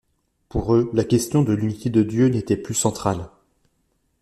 Pour 0.49 0.73
eux, 0.73 0.89
la 0.95 1.03
question 1.03 1.43
de 1.43 1.53
l'unité 1.53 1.91
de 1.91 2.01
Dieu 2.01 2.27
n'était 2.29 2.57
plus 2.57 2.73
centrale. 2.73 3.29